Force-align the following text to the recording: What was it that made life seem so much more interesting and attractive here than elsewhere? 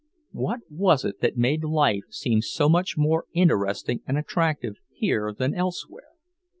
What 0.31 0.61
was 0.67 1.05
it 1.05 1.21
that 1.21 1.37
made 1.37 1.63
life 1.63 2.05
seem 2.09 2.41
so 2.41 2.67
much 2.67 2.97
more 2.97 3.25
interesting 3.33 4.01
and 4.07 4.17
attractive 4.17 4.77
here 4.89 5.31
than 5.31 5.53
elsewhere? 5.53 6.13